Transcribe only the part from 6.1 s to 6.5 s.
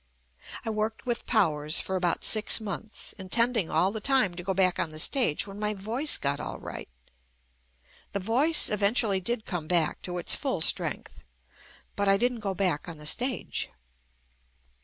got